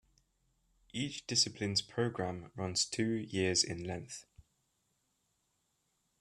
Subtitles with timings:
[0.93, 4.25] Each discipline's program runs two years in length.